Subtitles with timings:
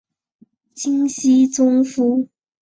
[0.73, 2.27] 金熙宗父。